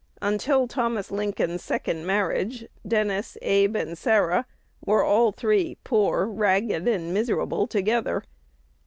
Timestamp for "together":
7.67-8.23